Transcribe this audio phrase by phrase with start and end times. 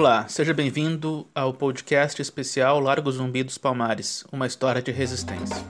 [0.00, 5.62] Olá, seja bem-vindo ao podcast especial Largo Zumbi dos Palmares, uma história de resistência.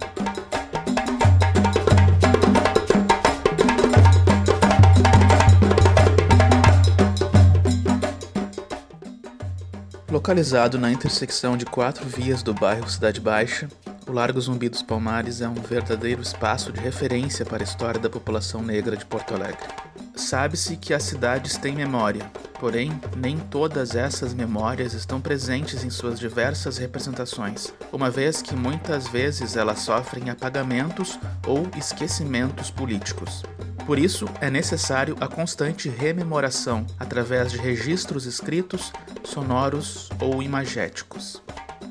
[10.08, 13.68] Localizado na intersecção de quatro vias do bairro Cidade Baixa,
[14.06, 18.08] o Largo Zumbi dos Palmares é um verdadeiro espaço de referência para a história da
[18.08, 19.89] população negra de Porto Alegre.
[20.20, 26.20] Sabe-se que as cidades têm memória, porém, nem todas essas memórias estão presentes em suas
[26.20, 33.42] diversas representações, uma vez que muitas vezes elas sofrem apagamentos ou esquecimentos políticos.
[33.86, 38.92] Por isso, é necessário a constante rememoração através de registros escritos,
[39.24, 41.42] sonoros ou imagéticos.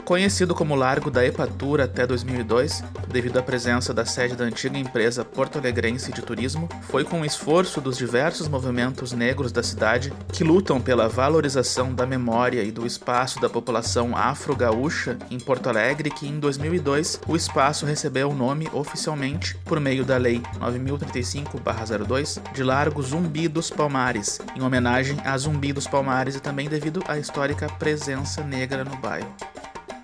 [0.03, 5.23] Conhecido como Largo da Epatura até 2002, devido à presença da sede da antiga empresa
[5.23, 10.82] porto-alegrense de turismo, foi com o esforço dos diversos movimentos negros da cidade que lutam
[10.82, 16.40] pela valorização da memória e do espaço da população afro-gaúcha em Porto Alegre que em
[16.40, 23.48] 2002 o espaço recebeu o nome oficialmente por meio da Lei 9035/02 de Largo Zumbi
[23.48, 28.84] dos Palmares, em homenagem a Zumbi dos Palmares e também devido à histórica presença negra
[28.84, 29.35] no bairro.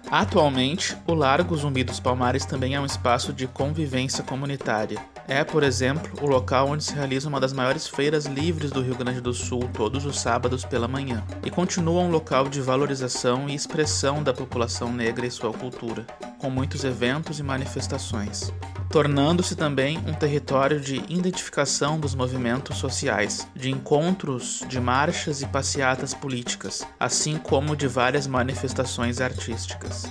[0.09, 5.00] Atualmente, o Largo Zumbi dos Palmares também é um espaço de convivência comunitária.
[5.28, 8.95] É, por exemplo, o local onde se realiza uma das maiores feiras livres do Rio
[8.95, 13.56] Grande do Sul todos os sábados pela manhã, e continua um local de valorização e
[13.56, 16.06] expressão da população negra e sua cultura,
[16.38, 18.52] com muitos eventos e manifestações
[18.95, 26.14] tornando-se também um território de identificação dos movimentos sociais, de encontros, de marchas e passeatas
[26.14, 30.06] políticas, assim como de várias manifestações artísticas.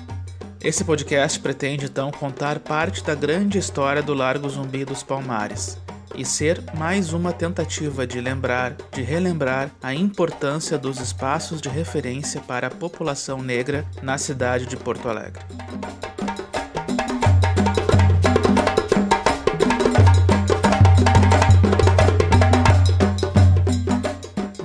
[0.65, 5.77] Esse podcast pretende então contar parte da grande história do Largo Zumbi dos Palmares
[6.15, 12.41] e ser mais uma tentativa de lembrar, de relembrar a importância dos espaços de referência
[12.41, 15.45] para a população negra na cidade de Porto Alegre.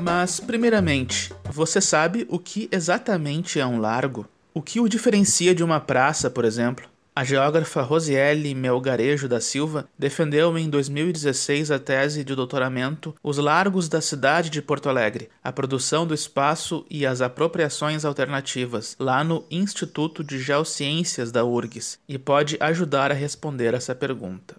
[0.02, 4.26] Mas, primeiramente, você sabe o que exatamente é um largo?
[4.52, 6.90] O que o diferencia de uma praça, por exemplo?
[7.16, 13.88] A geógrafa Rosiele Melgarejo da Silva defendeu em 2016 a tese de doutoramento Os Largos
[13.88, 19.44] da Cidade de Porto Alegre, a produção do espaço e as apropriações alternativas, lá no
[19.52, 24.56] Instituto de Geociências da URGS, e pode ajudar a responder essa pergunta.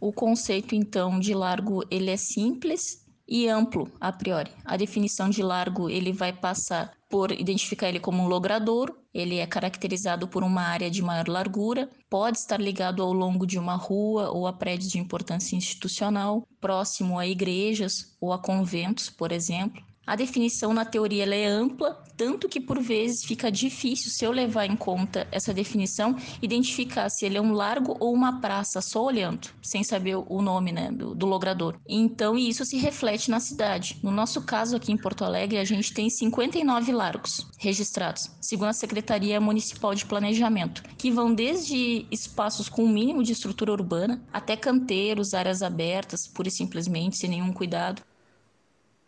[0.00, 4.50] O conceito então de largo ele é simples e amplo a priori.
[4.64, 9.46] A definição de largo ele vai passar por identificar ele como um logradouro, ele é
[9.46, 14.30] caracterizado por uma área de maior largura, pode estar ligado ao longo de uma rua
[14.30, 19.80] ou a prédios de importância institucional, próximo a igrejas ou a conventos, por exemplo.
[20.06, 24.66] A definição na teoria é ampla, tanto que por vezes fica difícil, se eu levar
[24.66, 29.48] em conta essa definição, identificar se ele é um largo ou uma praça, só olhando,
[29.62, 31.78] sem saber o nome né, do, do logrador.
[31.88, 33.98] Então, isso se reflete na cidade.
[34.02, 38.74] No nosso caso, aqui em Porto Alegre, a gente tem 59 largos registrados, segundo a
[38.74, 44.56] Secretaria Municipal de Planejamento, que vão desde espaços com o mínimo de estrutura urbana até
[44.56, 48.02] canteiros, áreas abertas, pura e simplesmente, sem nenhum cuidado.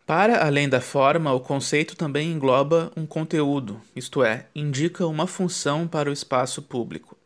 [0.07, 5.85] Para além da forma, o conceito também engloba um conteúdo, isto é, indica uma função
[5.85, 7.17] para o espaço público.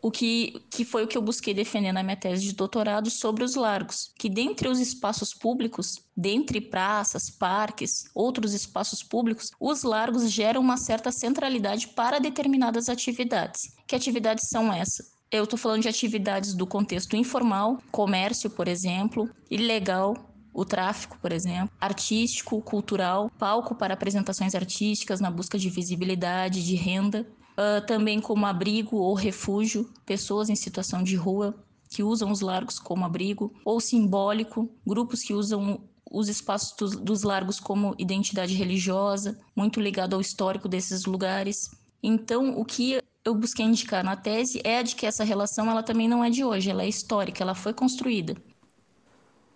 [0.00, 3.42] O que, que foi o que eu busquei defender na minha tese de doutorado sobre
[3.42, 10.30] os largos, que dentre os espaços públicos, dentre praças, parques, outros espaços públicos, os largos
[10.30, 13.74] geram uma certa centralidade para determinadas atividades.
[13.88, 15.10] Que atividades são essas?
[15.28, 21.32] Eu estou falando de atividades do contexto informal, comércio, por exemplo, ilegal, o tráfico, por
[21.32, 28.20] exemplo, artístico, cultural, palco para apresentações artísticas na busca de visibilidade, de renda, uh, também
[28.20, 31.54] como abrigo ou refúgio, pessoas em situação de rua
[31.88, 37.22] que usam os largos como abrigo, ou simbólico, grupos que usam os espaços dos, dos
[37.22, 41.70] largos como identidade religiosa, muito ligado ao histórico desses lugares.
[42.02, 46.08] Então, o que eu busquei indicar na tese é de que essa relação ela também
[46.08, 48.34] não é de hoje, ela é histórica, ela foi construída.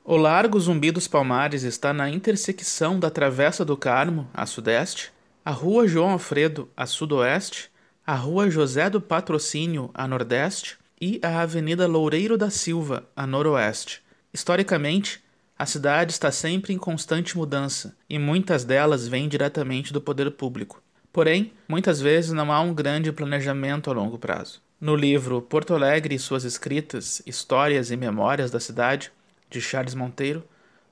[0.09, 5.11] O Largo Zumbi dos Palmares está na intersecção da Travessa do Carmo, a sudeste,
[5.45, 7.69] a Rua João Alfredo, a sudoeste,
[8.07, 14.01] a Rua José do Patrocínio, a nordeste, e a Avenida Loureiro da Silva, a noroeste.
[14.33, 15.21] Historicamente,
[15.59, 20.81] a cidade está sempre em constante mudança e muitas delas vêm diretamente do poder público.
[21.13, 24.63] Porém, muitas vezes não há um grande planejamento a longo prazo.
[24.81, 29.11] No livro Porto Alegre e suas escritas, Histórias e Memórias da Cidade,
[29.49, 30.45] de Charles Monteiro,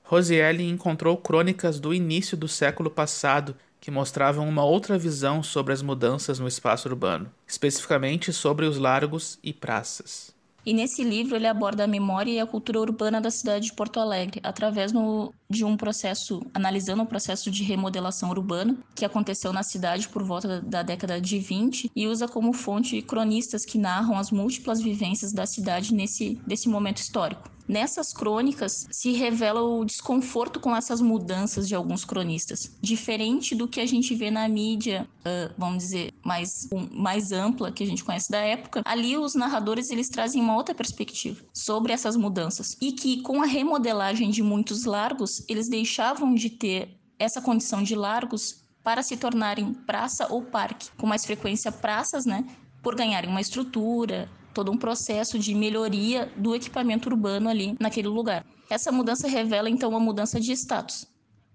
[0.03, 5.81] Rosielle encontrou crônicas do início do século passado que mostravam uma outra visão sobre as
[5.81, 10.35] mudanças no espaço urbano, especificamente sobre os largos e praças.
[10.65, 13.99] E nesse livro ele aborda a memória e a cultura urbana da cidade de Porto
[13.99, 19.53] Alegre, através no, de um processo, analisando o um processo de remodelação urbana que aconteceu
[19.53, 24.17] na cidade por volta da década de 20 e usa como fonte cronistas que narram
[24.17, 27.54] as múltiplas vivências da cidade nesse desse momento histórico.
[27.67, 33.79] Nessas crônicas se revela o desconforto com essas mudanças de alguns cronistas, diferente do que
[33.79, 38.03] a gente vê na mídia, uh, vamos dizer, mais, um, mais ampla que a gente
[38.03, 38.81] conhece da época.
[38.85, 43.45] Ali os narradores eles trazem uma outra perspectiva sobre essas mudanças e que com a
[43.45, 49.73] remodelagem de muitos largos eles deixavam de ter essa condição de largos para se tornarem
[49.73, 52.45] praça ou parque, com mais frequência praças, né,
[52.83, 58.45] por ganharem uma estrutura, todo um processo de melhoria do equipamento urbano ali naquele lugar.
[58.69, 61.05] Essa mudança revela então uma mudança de status,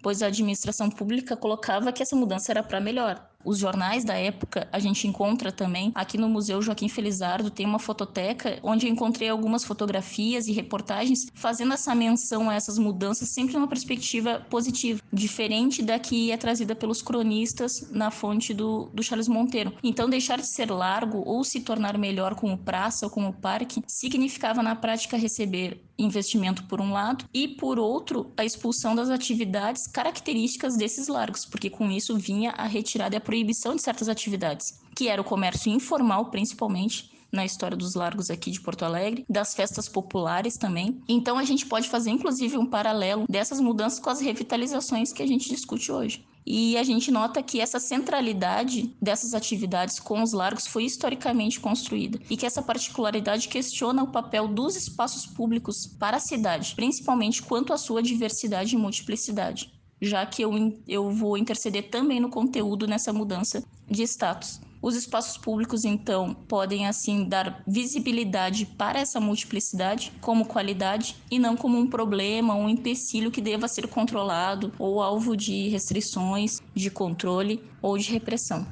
[0.02, 4.68] pois a administração pública colocava que essa mudança era para melhor, os jornais da época
[4.72, 9.28] a gente encontra também aqui no Museu Joaquim Felizardo tem uma fototeca onde eu encontrei
[9.28, 15.82] algumas fotografias e reportagens fazendo essa menção a essas mudanças sempre numa perspectiva positiva, diferente
[15.82, 19.72] da que é trazida pelos cronistas na fonte do, do Charles Monteiro.
[19.82, 24.62] Então deixar de ser largo ou se tornar melhor como praça ou como parque significava
[24.62, 30.76] na prática receber investimento por um lado e por outro a expulsão das atividades características
[30.76, 35.08] desses largos, porque com isso vinha a retirada e a proibição de certas atividades, que
[35.08, 39.88] era o comércio informal, principalmente, na história dos largos aqui de Porto Alegre, das festas
[39.88, 41.00] populares também.
[41.08, 45.26] Então a gente pode fazer inclusive um paralelo dessas mudanças com as revitalizações que a
[45.26, 46.24] gente discute hoje.
[46.46, 52.18] E a gente nota que essa centralidade dessas atividades com os largos foi historicamente construída
[52.30, 57.72] e que essa particularidade questiona o papel dos espaços públicos para a cidade, principalmente quanto
[57.72, 59.70] à sua diversidade e multiplicidade
[60.00, 60.50] já que eu,
[60.88, 64.60] eu vou interceder também no conteúdo nessa mudança de status.
[64.82, 71.54] Os espaços públicos, então, podem assim dar visibilidade para essa multiplicidade como qualidade e não
[71.54, 77.62] como um problema, um empecilho que deva ser controlado ou alvo de restrições, de controle
[77.82, 78.66] ou de repressão.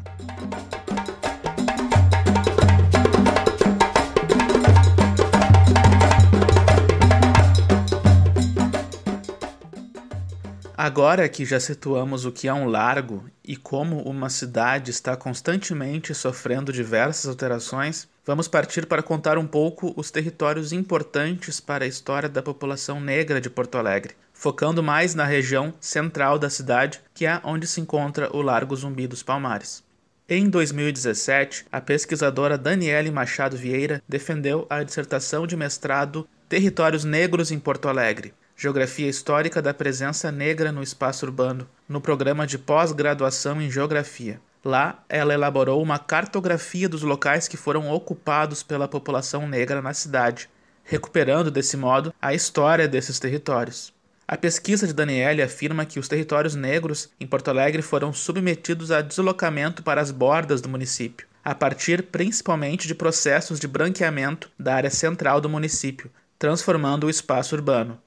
[10.88, 16.14] Agora que já situamos o que é um largo e como uma cidade está constantemente
[16.14, 22.26] sofrendo diversas alterações, vamos partir para contar um pouco os territórios importantes para a história
[22.26, 27.38] da população negra de Porto Alegre, focando mais na região central da cidade, que é
[27.44, 29.84] onde se encontra o Largo Zumbi dos Palmares.
[30.26, 37.58] Em 2017, a pesquisadora Daniele Machado Vieira defendeu a dissertação de mestrado Territórios Negros em
[37.58, 43.70] Porto Alegre, Geografia Histórica da Presença Negra no Espaço Urbano, no programa de pós-graduação em
[43.70, 44.40] Geografia.
[44.64, 50.50] Lá, ela elaborou uma cartografia dos locais que foram ocupados pela população negra na cidade,
[50.82, 53.94] recuperando desse modo a história desses territórios.
[54.26, 59.00] A pesquisa de Daniele afirma que os territórios negros em Porto Alegre foram submetidos a
[59.00, 64.90] deslocamento para as bordas do município, a partir principalmente de processos de branqueamento da área
[64.90, 68.00] central do município, transformando o espaço urbano.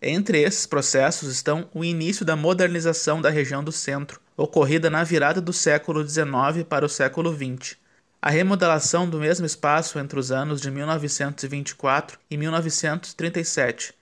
[0.00, 5.40] Entre esses processos estão o início da modernização da região do centro, ocorrida na virada
[5.40, 7.76] do século XIX para o século XX.
[8.22, 13.92] A remodelação do mesmo espaço entre os anos de 1924 e 1937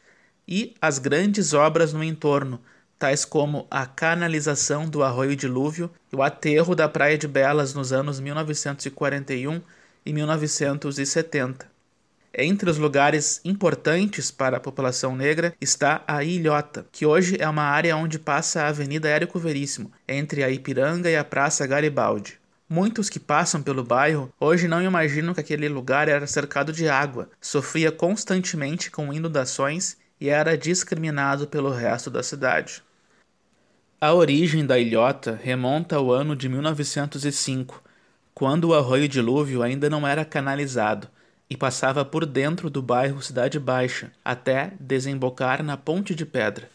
[0.46, 2.60] e as grandes obras no entorno,
[2.98, 7.90] tais como a canalização do Arroio Dilúvio e o aterro da Praia de Belas nos
[7.90, 9.62] anos 1941
[10.04, 11.75] e 1970.
[12.38, 17.62] Entre os lugares importantes para a população negra está a Ilhota, que hoje é uma
[17.62, 22.38] área onde passa a Avenida Érico Veríssimo, entre a Ipiranga e a Praça Garibaldi.
[22.68, 27.30] Muitos que passam pelo bairro hoje não imaginam que aquele lugar era cercado de água,
[27.40, 32.82] sofria constantemente com inundações e era discriminado pelo resto da cidade.
[33.98, 37.82] A origem da ilhota remonta ao ano de 1905,
[38.34, 41.08] quando o arroio dilúvio ainda não era canalizado
[41.48, 46.68] e passava por dentro do bairro Cidade Baixa, até desembocar na Ponte de Pedra.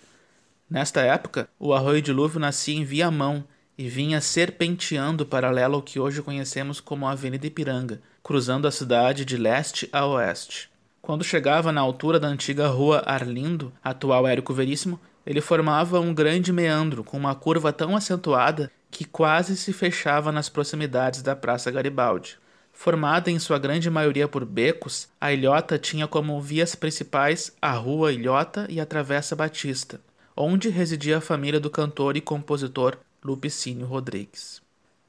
[0.70, 3.44] Nesta época, o arroio dilúvio nascia em Viamão
[3.78, 9.36] e vinha serpenteando paralelo ao que hoje conhecemos como Avenida Ipiranga, cruzando a cidade de
[9.36, 10.70] leste a oeste.
[11.02, 16.54] Quando chegava na altura da antiga rua Arlindo, atual Érico Veríssimo, ele formava um grande
[16.54, 22.38] meandro com uma curva tão acentuada que quase se fechava nas proximidades da Praça Garibaldi.
[22.84, 28.12] Formada em sua grande maioria por becos, a ilhota tinha como vias principais a Rua
[28.12, 30.02] Ilhota e a Travessa Batista,
[30.36, 34.64] onde residia a família do cantor e compositor Lupicínio Rodrigues.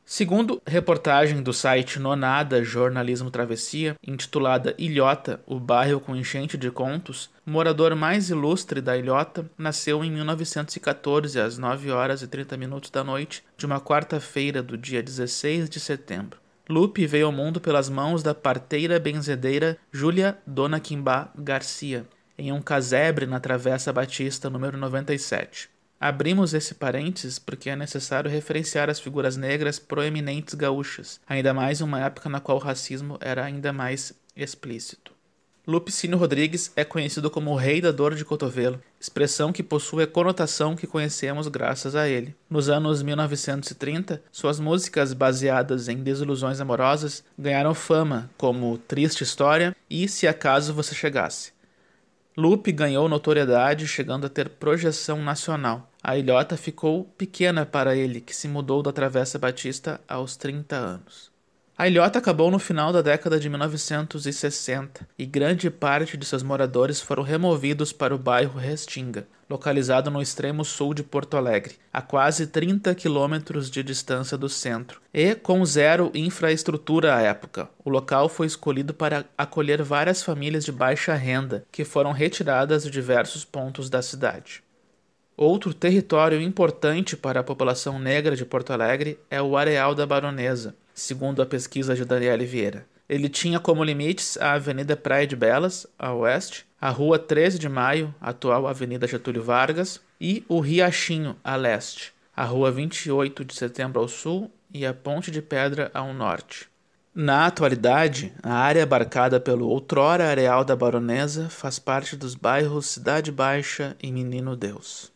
[0.05, 7.31] Segundo reportagem do site Nonada Jornalismo Travessia, intitulada Ilhota, o bairro com enchente de contos,
[7.47, 12.91] o morador mais ilustre da Ilhota nasceu em 1914 às 9 horas e 30 minutos
[12.91, 16.42] da noite de uma quarta-feira do dia 16 de setembro.
[16.73, 22.07] Lupe veio ao mundo pelas mãos da parteira benzedeira Júlia Dona Quimbá Garcia,
[22.39, 25.69] em um casebre na Travessa Batista número 97.
[26.01, 31.85] Abrimos esse parênteses porque é necessário referenciar as figuras negras proeminentes gaúchas, ainda mais em
[31.85, 35.12] uma época na qual o racismo era ainda mais explícito.
[35.65, 40.09] Lupicínio Rodrigues é conhecido como o Rei da Dor de Cotovelo, expressão que possui a
[40.09, 42.35] conotação que conhecemos graças a ele.
[42.51, 50.09] Nos anos 1930, suas músicas baseadas em desilusões amorosas ganharam fama, como Triste História e
[50.09, 51.53] Se Acaso Você Chegasse.
[52.37, 55.89] Lupe ganhou notoriedade, chegando a ter projeção nacional.
[56.03, 61.32] A ilhota ficou pequena para ele, que se mudou da Travessa Batista aos 30 anos.
[61.77, 67.01] A ilhota acabou no final da década de 1960 e grande parte de seus moradores
[67.01, 72.47] foram removidos para o bairro Restinga, localizado no extremo sul de Porto Alegre, a quase
[72.47, 77.69] 30 quilômetros de distância do centro, e com zero infraestrutura à época.
[77.83, 82.91] O local foi escolhido para acolher várias famílias de baixa renda que foram retiradas de
[82.91, 84.63] diversos pontos da cidade.
[85.35, 90.77] Outro território importante para a população negra de Porto Alegre é o Areal da Baronesa,
[90.95, 92.87] segundo a pesquisa de Daniele Vieira.
[93.09, 97.69] Ele tinha como limites a Avenida Praia de Belas, a oeste, a Rua 13 de
[97.69, 104.01] Maio, atual Avenida Getúlio Vargas, e o Riachinho, a leste, a Rua 28 de Setembro
[104.01, 106.69] ao sul e a Ponte de Pedra ao norte.
[107.15, 113.31] Na atualidade, a área abarcada pelo outrora Areal da Baronesa faz parte dos bairros Cidade
[113.31, 115.12] Baixa e Menino Deus.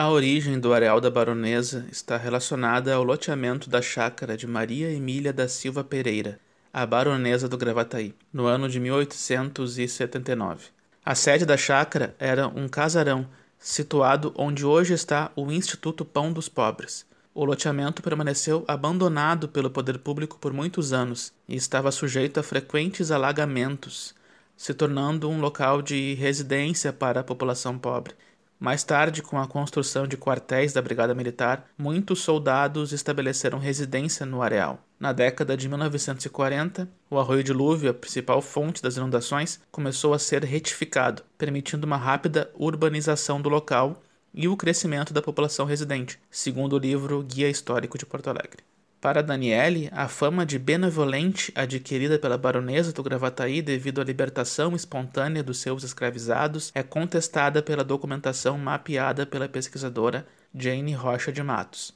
[0.00, 5.32] A origem do areal da baronesa está relacionada ao loteamento da chácara de Maria Emília
[5.32, 6.38] da Silva Pereira,
[6.72, 10.66] a baronesa do Gravataí, no ano de 1879.
[11.04, 13.26] A sede da chácara era um casarão
[13.58, 17.04] situado onde hoje está o Instituto Pão dos Pobres.
[17.34, 23.10] O loteamento permaneceu abandonado pelo poder público por muitos anos e estava sujeito a frequentes
[23.10, 24.14] alagamentos,
[24.56, 28.14] se tornando um local de residência para a população pobre
[28.58, 34.42] mais tarde, com a construção de quartéis da Brigada Militar, muitos soldados estabeleceram residência no
[34.42, 34.80] areal.
[34.98, 40.42] Na década de 1940, o arroio dilúvio, a principal fonte das inundações, começou a ser
[40.42, 44.02] retificado, permitindo uma rápida urbanização do local
[44.34, 48.64] e o crescimento da população residente, segundo o livro Guia Histórico de Porto Alegre.
[49.00, 55.40] Para Daniele, a fama de benevolente adquirida pela baronesa do Gravataí devido à libertação espontânea
[55.40, 61.94] dos seus escravizados é contestada pela documentação mapeada pela pesquisadora Jane Rocha de Matos.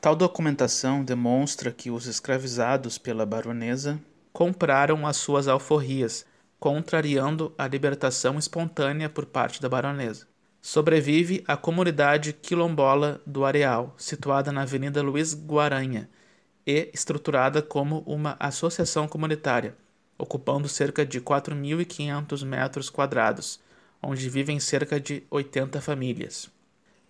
[0.00, 4.00] Tal documentação demonstra que os escravizados pela baronesa
[4.32, 6.24] compraram as suas alforrias,
[6.60, 10.28] contrariando a libertação espontânea por parte da baronesa.
[10.62, 16.08] Sobrevive a comunidade quilombola do Areal, situada na Avenida Luiz Guaranha,
[16.70, 19.74] e estruturada como uma associação comunitária,
[20.16, 23.58] ocupando cerca de 4.500 metros quadrados,
[24.00, 26.48] onde vivem cerca de 80 famílias.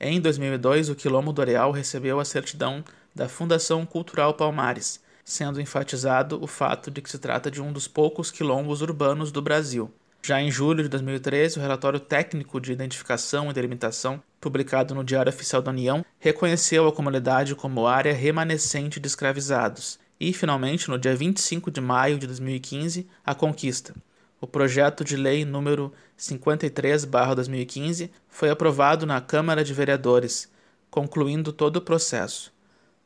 [0.00, 2.82] Em 2002, o Quilombo do Areal recebeu a certidão
[3.14, 7.86] da Fundação Cultural Palmares, sendo enfatizado o fato de que se trata de um dos
[7.86, 13.50] poucos quilombos urbanos do Brasil, já em julho de 2013, o relatório técnico de identificação
[13.50, 19.06] e delimitação, publicado no Diário Oficial da União, reconheceu a comunidade como área remanescente de
[19.06, 19.98] escravizados.
[20.18, 23.94] E, finalmente, no dia 25 de maio de 2015, a conquista.
[24.40, 30.50] O projeto de lei número 53/2015 foi aprovado na Câmara de Vereadores,
[30.90, 32.52] concluindo todo o processo.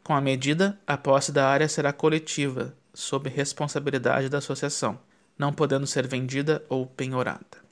[0.03, 4.99] Com a medida, a posse da área será coletiva, sob responsabilidade da associação
[5.39, 7.64] não podendo ser vendida ou penhorada.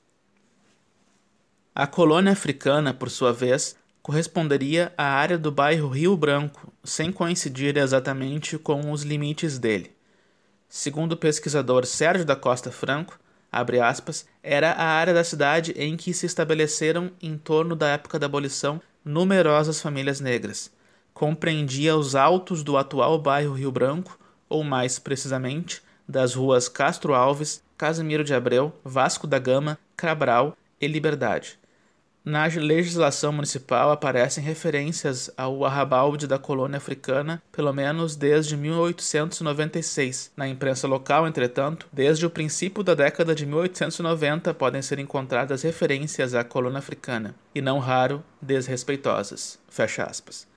[1.75, 7.77] A colônia africana, por sua vez, corresponderia à área do bairro Rio Branco, sem coincidir
[7.77, 9.91] exatamente com os limites dele.
[10.69, 13.19] Segundo o pesquisador Sérgio da Costa Franco,
[13.51, 18.27] aspas, era a área da cidade em que se estabeleceram, em torno da época da
[18.27, 20.71] abolição, numerosas famílias negras.
[21.11, 27.63] Compreendia os altos do atual bairro Rio Branco, ou mais precisamente, das ruas Castro Alves,
[27.75, 31.62] Casimiro de Abreu, Vasco da Gama, Cabral e Liberdade.
[32.25, 40.31] Na legislação municipal aparecem referências ao arrabalde da colônia africana, pelo menos desde 1896.
[40.37, 46.33] Na imprensa local, entretanto, desde o princípio da década de 1890 podem ser encontradas referências
[46.33, 49.59] à colônia africana, e não raro desrespeitosas.
[49.67, 50.47] Fecha aspas.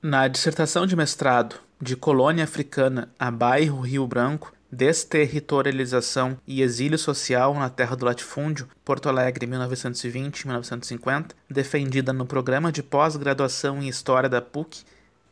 [0.00, 7.54] Na dissertação de mestrado de Colônia Africana a Bairro Rio Branco, Desterritorialização e Exílio Social
[7.54, 14.42] na Terra do Latifúndio, Porto Alegre, 1920-1950, defendida no programa de pós-graduação em História da
[14.42, 14.84] PUC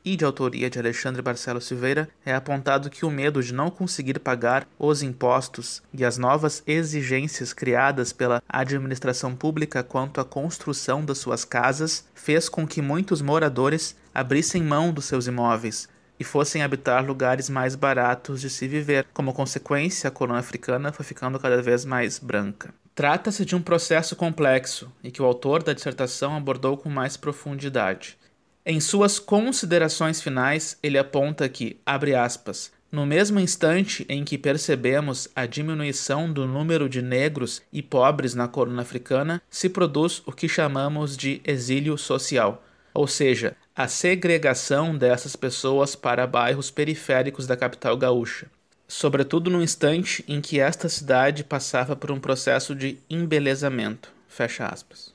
[0.02, 4.18] e de autoria de Alexandre Barcelo Silveira, é apontado que o medo de não conseguir
[4.20, 11.18] pagar os impostos e as novas exigências criadas pela administração pública quanto à construção das
[11.18, 17.04] suas casas fez com que muitos moradores abrissem mão dos seus imóveis, e fossem habitar
[17.04, 19.06] lugares mais baratos de se viver.
[19.12, 22.74] Como consequência, a colônia africana foi ficando cada vez mais branca.
[22.94, 28.16] Trata-se de um processo complexo e que o autor da dissertação abordou com mais profundidade.
[28.64, 35.28] Em suas considerações finais, ele aponta que, abre aspas, no mesmo instante em que percebemos
[35.36, 40.48] a diminuição do número de negros e pobres na colônia africana, se produz o que
[40.48, 47.96] chamamos de exílio social, ou seja, a segregação dessas pessoas para bairros periféricos da capital
[47.96, 48.46] gaúcha,
[48.88, 54.10] sobretudo no instante em que esta cidade passava por um processo de embelezamento.
[54.26, 55.14] Fecha aspas.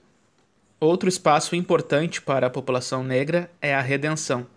[0.80, 4.48] Outro espaço importante para a população negra é a redenção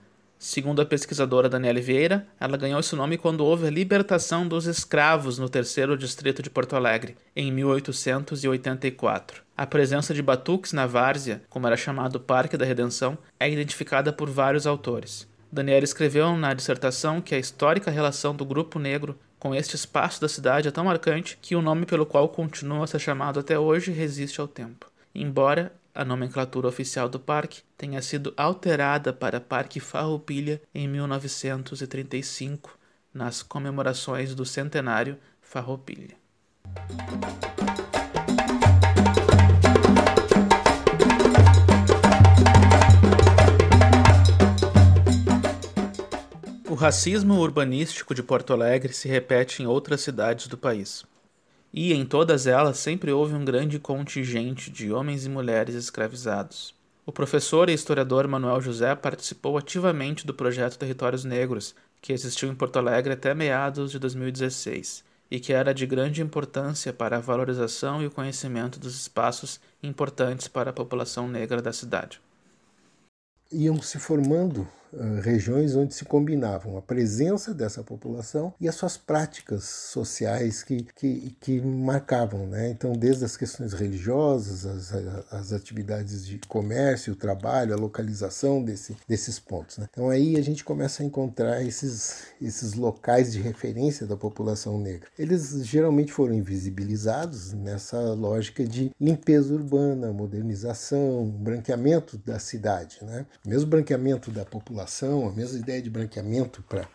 [0.47, 5.39] Segundo a pesquisadora Daniela Vieira, ela ganhou esse nome quando houve a libertação dos escravos
[5.39, 9.44] no terceiro distrito de Porto Alegre, em 1884.
[9.57, 14.13] A presença de batuques na várzea, como era chamado o Parque da Redenção, é identificada
[14.13, 15.29] por vários autores.
[15.51, 20.29] Daniela escreveu na dissertação que a histórica relação do grupo negro com este espaço da
[20.29, 23.93] cidade é tão marcante que o nome pelo qual continua a ser chamado até hoje
[23.93, 24.91] resiste ao tempo.
[25.15, 32.77] Embora a nomenclatura oficial do parque tenha sido alterada para Parque Farroupilha em 1935,
[33.13, 36.17] nas comemorações do centenário Farroupilha.
[46.75, 51.05] O racismo urbanístico de Porto Alegre se repete em outras cidades do país
[51.73, 56.75] e em todas elas sempre houve um grande contingente de homens e mulheres escravizados.
[57.07, 62.57] O professor e historiador Manuel José participou ativamente do projeto Territórios Negros, que existiu em
[62.57, 68.03] Porto Alegre até meados de 2016 e que era de grande importância para a valorização
[68.03, 72.21] e o conhecimento dos espaços importantes para a população negra da cidade.
[73.53, 78.97] Iam se formando eh, regiões onde se combinavam a presença dessa população e as suas
[78.97, 82.47] práticas sociais que, que, que marcavam.
[82.47, 82.71] Né?
[82.71, 84.93] Então, desde as questões religiosas, as,
[85.33, 89.79] as atividades de comércio, o trabalho, a localização desse, desses pontos.
[89.79, 89.89] Né?
[89.91, 95.09] Então, aí a gente começa a encontrar esses, esses locais de referência da população negra.
[95.19, 102.99] Eles geralmente foram invisibilizados nessa lógica de limpeza urbana, modernização, branqueamento da cidade.
[103.03, 103.27] Né?
[103.45, 106.87] Mesmo branqueamento da população população, a mesma ideia de branqueamento para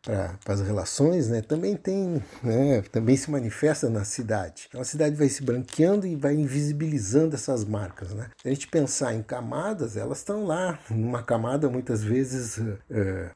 [0.47, 4.67] as relações, né, também tem, né, também se manifesta na cidade.
[4.69, 8.13] Então a cidade vai se branqueando e vai invisibilizando essas marcas.
[8.13, 8.29] Né?
[8.41, 12.75] Se a gente pensar em camadas, elas estão lá, numa camada muitas vezes uh,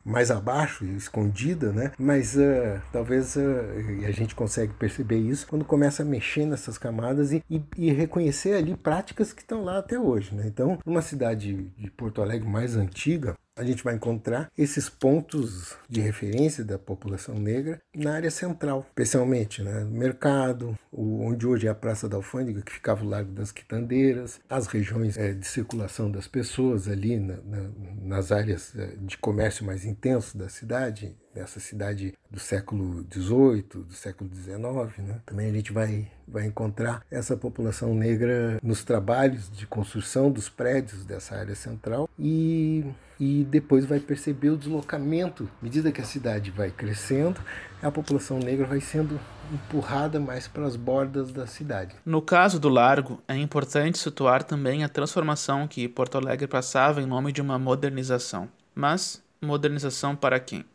[0.04, 1.92] mais abaixo, escondida, né?
[1.98, 7.44] mas uh, talvez a gente consegue perceber isso quando começa a mexer nessas camadas e,
[7.50, 10.36] e, e reconhecer ali práticas que estão lá até hoje.
[10.36, 10.44] Né?
[10.46, 16.02] Então, numa cidade de Porto Alegre mais antiga, a gente vai encontrar esses pontos de
[16.02, 21.76] referência da população negra na área central, especialmente né, no mercado, onde hoje é a
[21.76, 26.28] Praça da Alfândega, que ficava o Largo das Quitandeiras, as regiões é, de circulação das
[26.28, 27.70] pessoas ali na, na,
[28.02, 33.93] nas áreas é, de comércio mais intenso da cidade, nessa cidade do século XVIII, do
[33.93, 34.98] século XIX.
[35.00, 35.19] Né?
[35.26, 41.06] Também a gente vai, vai encontrar essa população negra nos trabalhos de construção dos prédios
[41.06, 42.86] dessa área central e,
[43.19, 45.50] e depois vai perceber o deslocamento.
[45.62, 47.41] À medida que a cidade vai crescendo,
[47.82, 49.19] a população negra vai sendo
[49.52, 51.96] empurrada mais para as bordas da cidade.
[52.06, 57.06] No caso do Largo, é importante situar também a transformação que Porto Alegre passava em
[57.06, 58.50] nome de uma modernização.
[58.74, 60.65] Mas modernização para quem?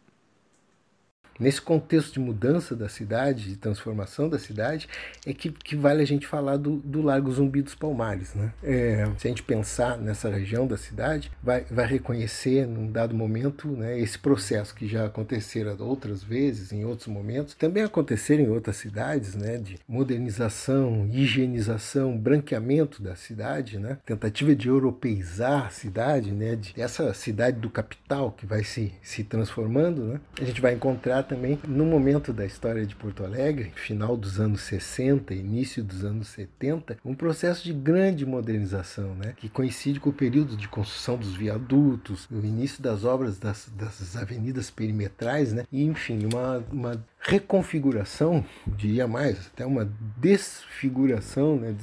[1.38, 4.88] Nesse contexto de mudança da cidade, de transformação da cidade,
[5.26, 8.34] é que, que vale a gente falar do, do Largo Zumbi dos Palmares.
[8.34, 8.52] Né?
[8.62, 13.68] É, se a gente pensar nessa região da cidade, vai, vai reconhecer num dado momento
[13.68, 18.76] né, esse processo que já acontecera outras vezes, em outros momentos, também aconteceram em outras
[18.76, 26.56] cidades, né, de modernização, higienização, branqueamento da cidade, né, tentativa de europeizar a cidade, né,
[26.56, 31.22] de essa cidade do capital que vai se, se transformando, né, a gente vai encontrar
[31.28, 36.28] também no momento da história de Porto Alegre, final dos anos 60, início dos anos
[36.28, 39.34] 70, um processo de grande modernização, né?
[39.36, 44.16] que coincide com o período de construção dos viadutos, o início das obras das, das
[44.16, 45.64] avenidas perimetrais, né?
[45.70, 49.84] e enfim, uma, uma reconfiguração, diria mais, até uma
[50.16, 51.76] desfiguração né,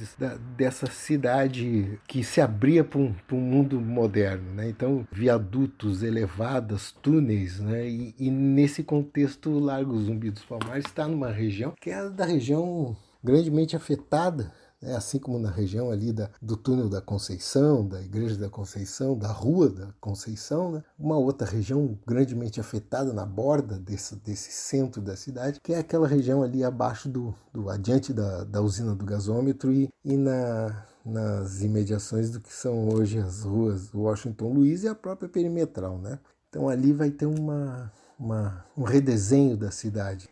[0.56, 4.54] dessa cidade que se abria para um, um, mundo moderno.
[4.54, 4.68] Né?
[4.68, 7.88] Então, viadutos, elevadas, túneis, né?
[7.88, 12.24] e, e nesse contexto, o Largo Zumbi dos Palmares está numa região que é da
[12.24, 18.00] região grandemente afetada é assim como na região ali da, do túnel da Conceição, da
[18.02, 20.82] Igreja da Conceição, da Rua da Conceição, né?
[20.98, 26.06] uma outra região grandemente afetada na borda desse, desse centro da cidade, que é aquela
[26.06, 31.62] região ali abaixo do, do adiante da, da usina do gasômetro e, e na, nas
[31.62, 35.98] imediações do que são hoje as ruas Washington Luiz e a própria perimetral.
[35.98, 36.18] Né?
[36.48, 40.28] Então ali vai ter uma, uma, um redesenho da cidade.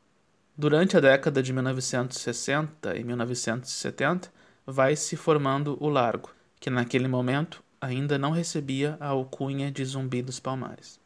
[0.57, 4.33] Durante a década de 1960 e 1970,
[4.65, 10.23] vai se formando o Largo, que naquele momento ainda não recebia a alcunha de Zumbi
[10.23, 11.01] dos Palmares.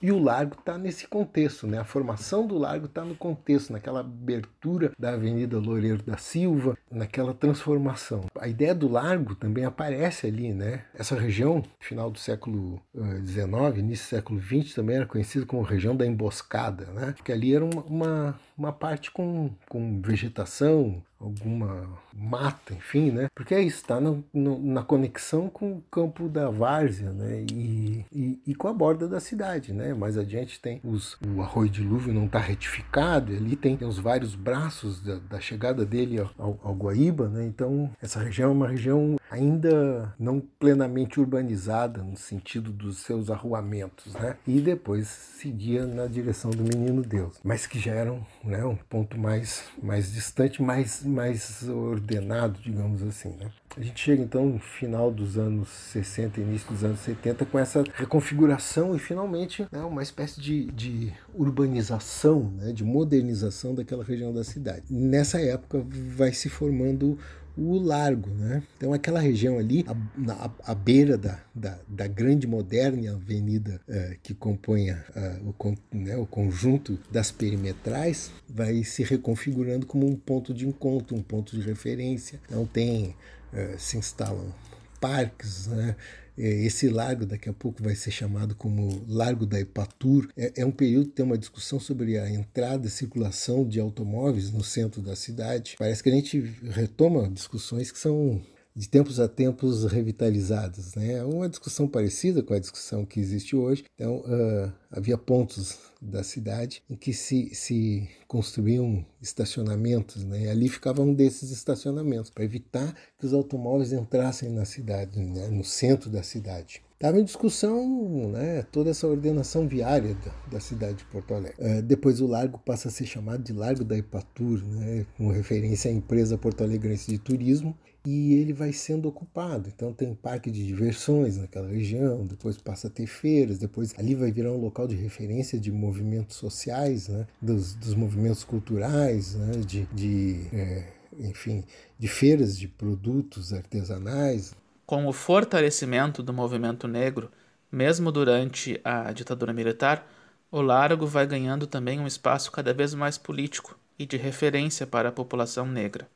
[0.00, 1.78] E o largo está nesse contexto, né?
[1.78, 7.32] A formação do largo está no contexto, naquela abertura da Avenida Loureiro da Silva, naquela
[7.32, 8.26] transformação.
[8.38, 10.84] A ideia do largo também aparece ali, né?
[10.94, 12.80] Essa região, final do século
[13.24, 17.12] XIX, uh, início do século XX, também era conhecida como região da emboscada, né?
[17.16, 23.28] Porque ali era uma, uma, uma parte com, com vegetação, alguma mata, enfim, né?
[23.34, 23.98] Porque é isso, está
[24.32, 27.44] na conexão com o campo da várzea, né?
[27.52, 29.94] E, e, e, com a borda da cidade, né?
[29.94, 34.34] Mais adiante tem os, o arroio dilúvio não está retificado, ali tem, tem os vários
[34.34, 37.44] braços da, da chegada dele ao, ao, Guaíba, né?
[37.44, 44.14] Então essa região é uma região ainda não plenamente urbanizada no sentido dos seus arruamentos,
[44.14, 44.36] né?
[44.46, 48.76] E depois seguia na direção do Menino Deus, mas que já era um, né, um
[48.76, 53.30] ponto mais, mais distante, mais mais ordenado, digamos assim.
[53.40, 53.50] Né?
[53.74, 57.82] A gente chega então no final dos anos 60, início dos anos 70, com essa
[57.94, 64.44] reconfiguração e finalmente né, uma espécie de, de urbanização, né, de modernização daquela região da
[64.44, 64.84] cidade.
[64.90, 67.18] Nessa época vai se formando
[67.56, 68.62] o largo, né?
[68.76, 69.84] Então aquela região ali,
[70.28, 76.26] a, a, beira da, da, da, grande moderna avenida uh, que compõe o, né, o
[76.26, 82.38] conjunto das perimetrais, vai se reconfigurando como um ponto de encontro, um ponto de referência.
[82.46, 83.16] Então tem,
[83.52, 84.52] uh, se instalam
[85.00, 85.96] parques, né?
[86.38, 90.28] É, esse largo daqui a pouco vai ser chamado como Largo da Ipatur.
[90.36, 94.50] É, é um período que tem uma discussão sobre a entrada e circulação de automóveis
[94.50, 95.76] no centro da cidade.
[95.78, 98.40] Parece que a gente retoma discussões que são
[98.76, 100.94] de tempos a tempos revitalizadas.
[100.94, 101.14] Né?
[101.14, 103.84] É uma discussão parecida com a discussão que existe hoje.
[103.94, 110.50] Então, uh, havia pontos da cidade em que se, se construíam estacionamentos, né?
[110.50, 115.48] ali ficava um desses estacionamentos, para evitar que os automóveis entrassem na cidade, né?
[115.48, 116.82] no centro da cidade.
[116.96, 121.56] Estava em discussão né, toda essa ordenação viária da, da cidade de Porto Alegre.
[121.58, 125.90] Uh, depois o largo passa a ser chamado de Largo da Ipatur, né, com referência
[125.90, 129.68] à empresa porto-alegrense de turismo, e ele vai sendo ocupado.
[129.68, 134.30] Então tem parque de diversões naquela região, depois passa a ter feiras, depois ali vai
[134.30, 139.86] virar um local de referência de movimentos sociais, né, dos, dos movimentos culturais, né, de,
[139.92, 140.84] de é,
[141.18, 141.64] enfim,
[141.98, 144.54] de feiras de produtos artesanais.
[144.86, 147.28] Com o fortalecimento do movimento negro,
[147.72, 150.08] mesmo durante a ditadura militar,
[150.48, 155.08] o Largo vai ganhando também um espaço cada vez mais político e de referência para
[155.08, 156.08] a população negra.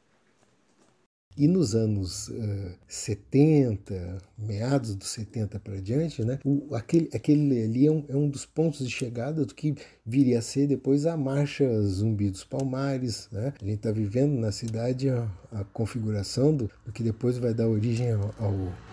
[1.37, 7.87] E nos anos uh, 70, meados dos 70 para diante, né, o, aquele, aquele ali
[7.87, 11.17] é um, é um dos pontos de chegada do que viria a ser depois a
[11.17, 13.29] Marcha Zumbi dos Palmares.
[13.31, 13.55] Né?
[13.61, 15.09] A gente está vivendo na cidade
[15.53, 18.35] a, configuração do, do, que depois vai dar origem ao,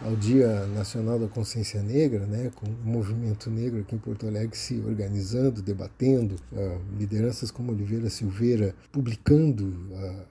[0.03, 2.51] ao, Dia Nacional da Consciência Negra, né?
[2.55, 8.09] com o movimento negro aqui em Porto Alegre se organizando, debatendo, uh, lideranças como Oliveira
[8.09, 9.73] Silveira publicando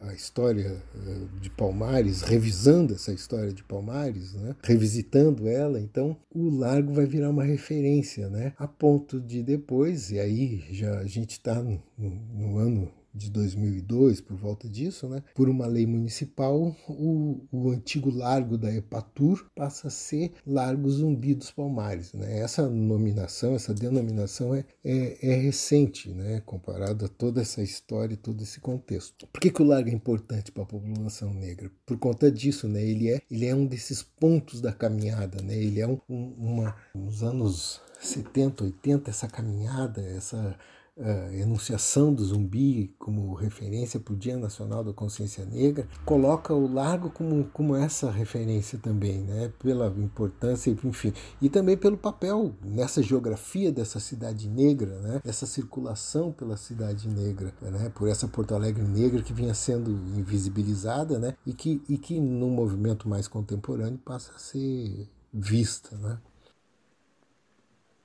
[0.00, 4.56] a, a história uh, de Palmares, revisando essa história de Palmares, né?
[4.62, 5.80] revisitando ela.
[5.80, 8.52] Então, o Largo vai virar uma referência, né?
[8.58, 14.20] a ponto de depois, e aí já a gente está no, no, ano de 2002,
[14.20, 19.88] por volta disso, né, por uma lei municipal, o, o antigo Largo da Epatur passa
[19.88, 22.12] a ser Largo Zumbi dos Palmares.
[22.12, 22.40] Né?
[22.40, 28.42] Essa nominação, essa denominação é, é, é recente, né, comparado a toda essa história, todo
[28.42, 29.26] esse contexto.
[29.28, 31.70] Por que, que o Largo é importante para a população negra?
[31.86, 35.80] Por conta disso, né, ele, é, ele é um desses pontos da caminhada, né, ele
[35.80, 40.56] é um, um, uma, nos anos 70, 80, essa caminhada, essa
[40.96, 46.72] uh, enunciação do zumbi como referência para o Dia Nacional da Consciência Negra, coloca o
[46.72, 49.52] Largo como, como essa referência também, né?
[49.58, 55.20] pela importância, enfim, e também pelo papel nessa geografia dessa cidade negra, né?
[55.24, 57.90] essa circulação pela cidade negra, né?
[57.94, 61.34] por essa Porto Alegre negra que vinha sendo invisibilizada né?
[61.46, 65.96] e, que, e que num movimento mais contemporâneo passa a ser vista.
[65.96, 66.18] Né?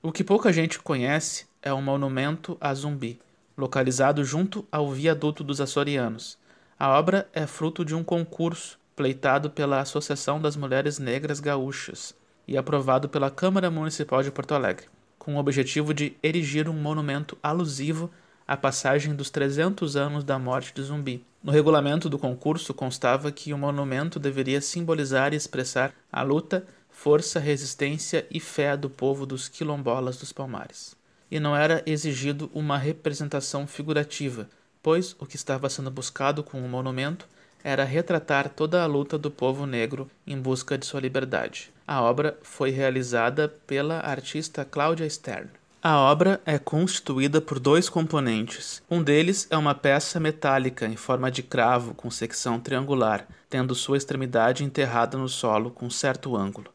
[0.03, 3.19] O que pouca gente conhece é um monumento a Zumbi,
[3.55, 6.39] localizado junto ao Viaduto dos Açorianos.
[6.79, 12.15] A obra é fruto de um concurso pleitado pela Associação das Mulheres Negras Gaúchas
[12.47, 14.87] e aprovado pela Câmara Municipal de Porto Alegre,
[15.19, 18.09] com o objetivo de erigir um monumento alusivo
[18.47, 21.23] à passagem dos 300 anos da morte de Zumbi.
[21.43, 27.39] No regulamento do concurso constava que o monumento deveria simbolizar e expressar a luta força,
[27.39, 30.95] resistência e fé do povo dos quilombolas dos Palmares.
[31.29, 34.47] E não era exigido uma representação figurativa,
[34.83, 37.27] pois o que estava sendo buscado com o monumento
[37.63, 41.71] era retratar toda a luta do povo negro em busca de sua liberdade.
[41.87, 45.49] A obra foi realizada pela artista Cláudia Stern.
[45.83, 48.83] A obra é constituída por dois componentes.
[48.89, 53.97] Um deles é uma peça metálica em forma de cravo com secção triangular, tendo sua
[53.97, 56.71] extremidade enterrada no solo com certo ângulo.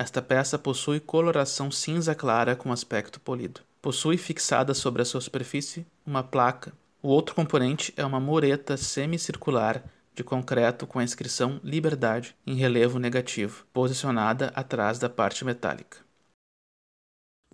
[0.00, 3.60] Esta peça possui coloração cinza clara com aspecto polido.
[3.82, 6.72] Possui fixada sobre a sua superfície uma placa.
[7.02, 9.84] O outro componente é uma mureta semicircular
[10.14, 15.98] de concreto com a inscrição Liberdade em relevo negativo, posicionada atrás da parte metálica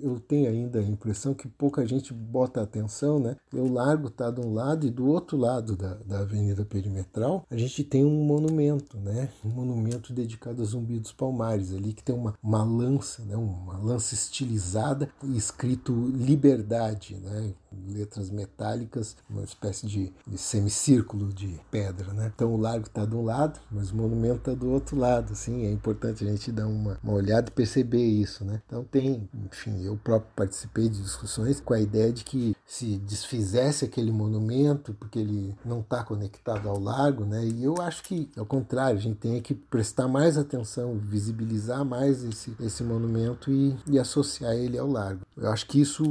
[0.00, 3.36] eu tenho ainda a impressão que pouca gente bota atenção, né?
[3.52, 7.56] O largo está de um lado e do outro lado da, da Avenida Perimetral a
[7.56, 9.30] gente tem um monumento, né?
[9.44, 13.36] Um monumento dedicado a Zumbi dos Palmares ali que tem uma, uma lança, né?
[13.36, 17.54] Uma lança estilizada e escrito Liberdade, né?
[17.88, 22.32] Letras metálicas, uma espécie de, de semicírculo de pedra, né?
[22.34, 25.66] Então o largo está de um lado, mas o monumento está do outro lado, assim,
[25.66, 28.62] é importante a gente dar uma, uma olhada e perceber isso, né?
[28.66, 33.84] Então tem, enfim, eu próprio participei de discussões com a ideia de que se desfizesse
[33.84, 37.44] aquele monumento, porque ele não está conectado ao largo, né?
[37.46, 42.24] E eu acho que, ao contrário, a gente tem que prestar mais atenção, visibilizar mais
[42.24, 45.20] esse, esse monumento e, e associar ele ao largo.
[45.36, 46.02] Eu acho que isso,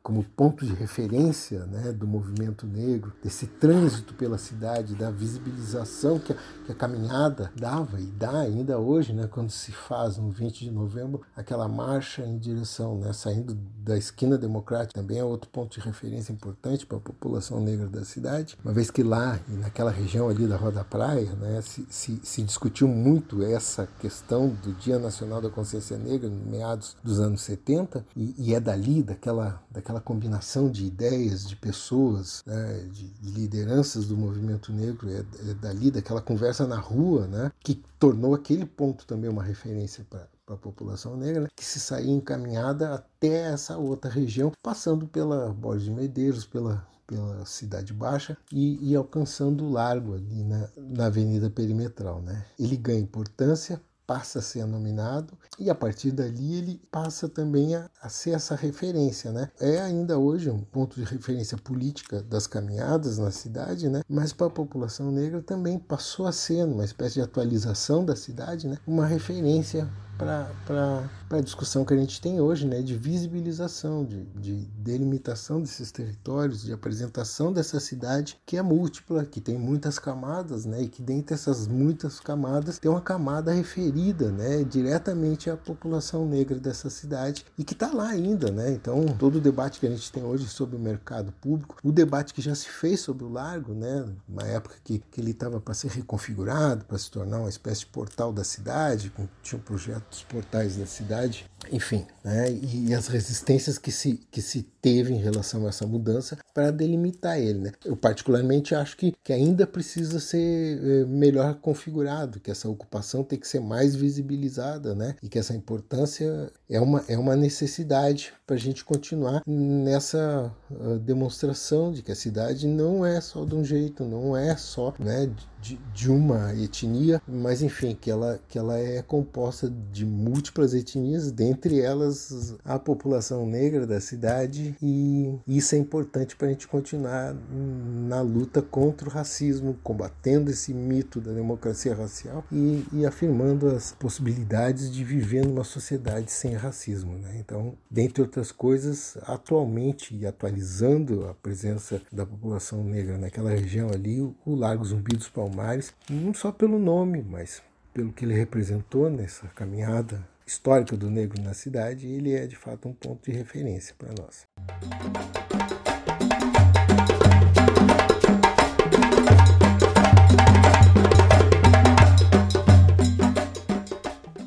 [0.00, 6.32] como ponto de referência né, do movimento negro, desse trânsito pela cidade, da visibilização que
[6.32, 10.64] a, que a caminhada dava e dá ainda hoje, né, quando se faz no 20
[10.64, 15.72] de novembro aquela marcha em direção, né, saindo da esquina democrática, também é outro ponto
[15.72, 20.28] de referência importante para a população negra da cidade, uma vez que lá naquela região
[20.28, 25.40] ali da Roda Praia, né, se, se, se discutiu muito essa questão do Dia Nacional
[25.40, 30.84] da Consciência Negra, meados dos anos 70, e, e é dali, daquela, daquela combinação de
[30.84, 36.66] ideias, de pessoas, né, de, de, lideranças do movimento negro, é, é, dali, daquela conversa
[36.66, 41.48] na rua, né, que tornou aquele ponto também uma referência para a população negra, né,
[41.54, 47.44] que se saía encaminhada até essa outra região, passando pela Borges de Medeiros, pela pela
[47.44, 52.22] Cidade Baixa e, e alcançando o largo ali na, na Avenida Perimetral.
[52.22, 52.46] Né?
[52.56, 57.88] Ele ganha importância passa a ser nominado e a partir dali ele passa também a,
[58.02, 59.48] a, ser essa referência, né?
[59.60, 64.02] É ainda hoje um ponto de referência política das caminhadas na cidade, né?
[64.08, 68.66] Mas para a população negra também passou a ser uma espécie de atualização da cidade,
[68.66, 68.78] né?
[68.84, 69.88] Uma referência
[70.20, 75.90] para a discussão que a gente tem hoje, né, de visibilização, de, de delimitação desses
[75.90, 81.02] territórios, de apresentação dessa cidade que é múltipla, que tem muitas camadas, né, e que
[81.02, 87.44] dentre essas muitas camadas tem uma camada referida, né, diretamente à população negra dessa cidade
[87.56, 88.72] e que está lá ainda, né.
[88.72, 92.34] Então todo o debate que a gente tem hoje sobre o mercado público, o debate
[92.34, 95.74] que já se fez sobre o Largo, né, uma época que, que ele estava para
[95.74, 100.09] ser reconfigurado, para se tornar uma espécie de portal da cidade, com, tinha um projeto
[100.10, 102.50] dos portais da cidade, enfim, né?
[102.50, 107.38] e as resistências que se, que se teve em relação a essa mudança para delimitar
[107.38, 107.58] ele.
[107.58, 107.72] Né?
[107.84, 113.38] Eu particularmente acho que, que ainda precisa ser é, melhor configurado, que essa ocupação tem
[113.38, 115.14] que ser mais visibilizada, né?
[115.22, 120.98] e que essa importância é uma, é uma necessidade para a gente continuar nessa uh,
[120.98, 125.30] demonstração de que a cidade não é só de um jeito, não é só né,
[125.60, 131.30] de, de uma etnia, mas enfim, que ela, que ela é composta de múltiplas etnias
[131.30, 136.68] dentro entre elas a população negra da cidade, e isso é importante para a gente
[136.68, 143.68] continuar na luta contra o racismo, combatendo esse mito da democracia racial e, e afirmando
[143.68, 147.18] as possibilidades de viver numa sociedade sem racismo.
[147.18, 147.36] Né?
[147.38, 154.20] Então, dentre outras coisas, atualmente e atualizando a presença da população negra naquela região ali,
[154.20, 159.48] o Largo Zumbi dos Palmares, não só pelo nome, mas pelo que ele representou nessa
[159.48, 164.08] caminhada histórica do negro na cidade, ele é de fato um ponto de referência para
[164.20, 164.48] nós.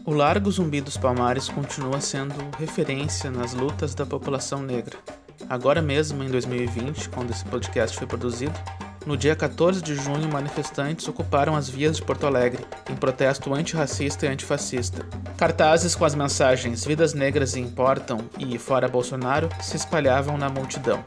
[0.05, 4.97] O Largo Zumbi dos Palmares continua sendo referência nas lutas da população negra.
[5.49, 8.53] Agora mesmo, em 2020, quando esse podcast foi produzido,
[9.05, 14.25] no dia 14 de junho, manifestantes ocuparam as vias de Porto Alegre, em protesto antirracista
[14.25, 15.05] e antifascista.
[15.37, 21.03] Cartazes com as mensagens Vidas Negras importam e Fora Bolsonaro se espalhavam na multidão.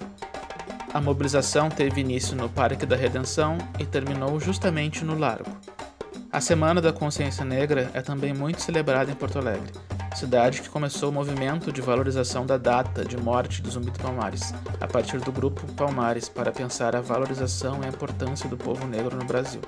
[0.92, 5.50] A mobilização teve início no Parque da Redenção e terminou justamente no Largo.
[6.32, 9.72] A Semana da Consciência Negra é também muito celebrada em Porto Alegre,
[10.16, 14.55] cidade que começou o movimento de valorização da data de morte do Zumbi dos Palmares,
[14.81, 19.14] a partir do grupo Palmares para pensar a valorização e a importância do povo negro
[19.14, 19.61] no Brasil.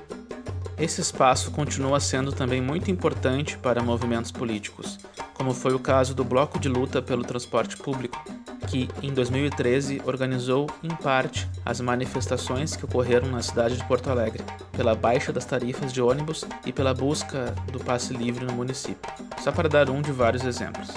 [0.78, 4.96] Esse espaço continua sendo também muito importante para movimentos políticos,
[5.34, 8.24] como foi o caso do Bloco de Luta pelo Transporte Público,
[8.68, 14.44] que, em 2013, organizou, em parte, as manifestações que ocorreram na cidade de Porto Alegre,
[14.70, 19.12] pela baixa das tarifas de ônibus e pela busca do passe livre no município,
[19.42, 20.90] só para dar um de vários exemplos.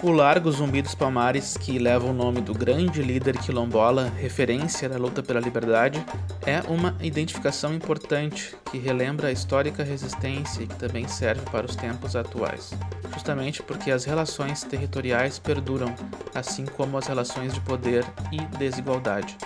[0.00, 4.96] O Largo Zumbi dos Palmares, que leva o nome do grande líder quilombola, referência da
[4.96, 6.04] luta pela liberdade,
[6.46, 11.74] é uma identificação importante que relembra a histórica resistência e que também serve para os
[11.74, 12.72] tempos atuais,
[13.12, 15.92] justamente porque as relações territoriais perduram,
[16.32, 19.36] assim como as relações de poder e desigualdade.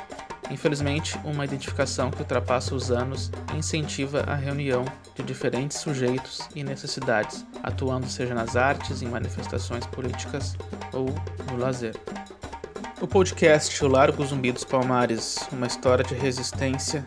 [0.51, 7.45] Infelizmente, uma identificação que ultrapassa os anos incentiva a reunião de diferentes sujeitos e necessidades,
[7.63, 10.57] atuando seja nas artes, em manifestações políticas
[10.93, 11.07] ou
[11.51, 11.95] no lazer.
[13.01, 17.05] O podcast O Largo Zumbi dos Palmares, uma história de resistência,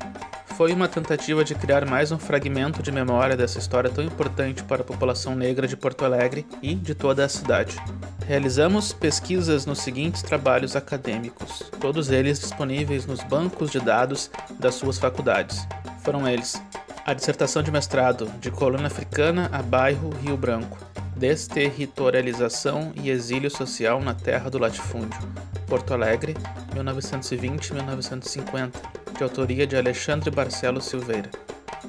[0.57, 4.81] foi uma tentativa de criar mais um fragmento de memória dessa história tão importante para
[4.81, 7.77] a população negra de Porto Alegre e de toda a cidade.
[8.25, 14.97] Realizamos pesquisas nos seguintes trabalhos acadêmicos, todos eles disponíveis nos bancos de dados das suas
[14.97, 15.67] faculdades.
[16.03, 16.61] Foram eles:
[17.05, 20.77] a dissertação de mestrado de Colônia Africana a Bairro Rio Branco,
[21.15, 25.19] Desterritorialização e Exílio Social na Terra do Latifúndio,
[25.65, 26.35] Porto Alegre,
[26.75, 28.73] 1920-1950,
[29.17, 31.29] de autoria de Alexandre Barcelos Silveira.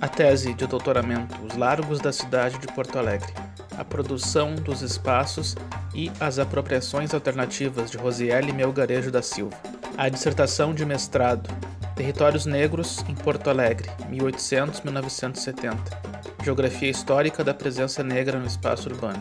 [0.01, 3.33] A tese de doutoramento Os Largos da Cidade de Porto Alegre,
[3.77, 5.57] a produção dos espaços
[5.93, 9.57] e as apropriações alternativas de Rosiele Melgarejo da Silva.
[9.99, 11.51] A dissertação de mestrado
[11.97, 16.06] Territórios Negros em Porto Alegre, 1800-1970.
[16.47, 19.21] Geografia Histórica da Presença Negra no Espaço Urbano,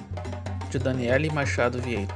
[0.70, 2.14] de Daniele Machado Vieira.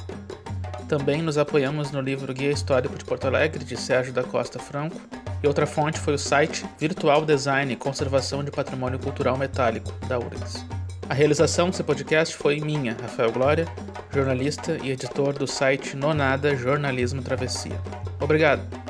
[0.88, 5.02] Também nos apoiamos no livro Guia Histórico de Porto Alegre, de Sérgio da Costa Franco,
[5.42, 10.20] e outra fonte foi o site Virtual Design e Conservação de Patrimônio Cultural Metálico, da
[10.20, 10.64] URGS.
[11.10, 13.66] A realização desse podcast foi minha, Rafael Glória,
[14.14, 17.82] jornalista e editor do site Nonada Jornalismo Travessia.
[18.20, 18.89] Obrigado!